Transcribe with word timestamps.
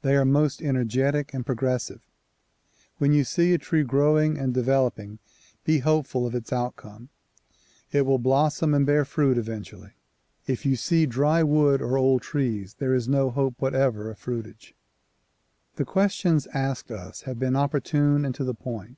They 0.00 0.16
are 0.16 0.24
most 0.24 0.62
energetic 0.62 1.34
and 1.34 1.44
progressive. 1.44 2.00
When 2.96 3.12
you 3.12 3.24
see 3.24 3.52
a 3.52 3.58
tree 3.58 3.82
growing 3.82 4.38
and 4.38 4.54
developing 4.54 5.18
be 5.66 5.80
hopeful 5.80 6.26
of 6.26 6.34
its 6.34 6.50
outcome. 6.50 7.10
It 7.92 8.06
will 8.06 8.16
blossom 8.18 8.72
and 8.72 8.86
bear 8.86 9.04
fruit 9.04 9.36
eventually. 9.36 9.92
If 10.46 10.64
you 10.64 10.76
see 10.76 11.04
dry 11.04 11.42
wood 11.42 11.82
or 11.82 11.98
old 11.98 12.22
trees, 12.22 12.76
there 12.78 12.94
is 12.94 13.06
no 13.06 13.28
hope 13.30 13.56
whatever 13.58 14.08
of 14.10 14.18
fruitage. 14.18 14.72
The 15.74 15.84
questions 15.84 16.46
asked 16.54 16.90
us 16.90 17.20
have 17.28 17.38
been 17.38 17.54
opportune 17.54 18.24
and 18.24 18.34
to 18.36 18.44
the 18.44 18.54
point. 18.54 18.96